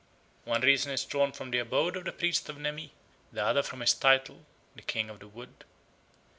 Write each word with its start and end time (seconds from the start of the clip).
One 0.45 0.61
reason 0.61 0.91
is 0.91 1.05
drawn 1.05 1.31
from 1.31 1.51
the 1.51 1.59
abode 1.59 1.95
of 1.95 2.05
the 2.05 2.11
priest 2.11 2.49
of 2.49 2.57
Nemi; 2.57 2.91
the 3.31 3.45
other 3.45 3.61
from 3.61 3.81
his 3.81 3.93
title, 3.93 4.43
the 4.75 4.81
King 4.81 5.11
of 5.11 5.19
the 5.19 5.27
Wood. 5.27 5.63